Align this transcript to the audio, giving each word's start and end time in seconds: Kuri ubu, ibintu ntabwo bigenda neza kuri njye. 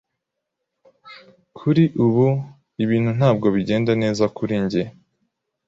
Kuri 1.57 1.83
ubu, 2.05 2.27
ibintu 2.83 3.11
ntabwo 3.17 3.47
bigenda 3.55 3.91
neza 4.03 4.23
kuri 4.35 4.55
njye. 4.63 4.83